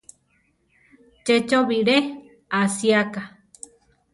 Che 1.25 1.35
cho 1.47 1.59
bilé 1.69 1.97
asiáka. 2.61 3.21